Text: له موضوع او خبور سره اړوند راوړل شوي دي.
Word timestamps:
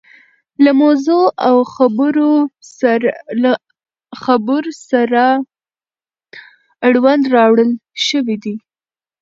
له 0.63 0.71
موضوع 0.81 1.25
او 1.47 1.57
خبور 4.23 4.63
سره 4.89 5.25
اړوند 6.87 7.23
راوړل 7.35 7.71
شوي 8.07 8.35
دي. 8.43 8.55